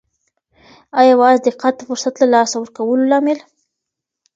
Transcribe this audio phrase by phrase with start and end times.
[0.97, 3.39] او یوازې دقت د فرصت له لاسه ورکولو لامل.